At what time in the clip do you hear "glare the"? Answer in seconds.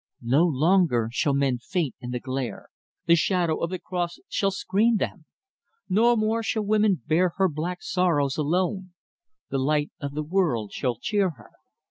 2.19-3.13